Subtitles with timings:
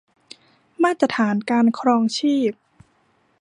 [0.83, 2.51] มาตรฐานการครองชีพ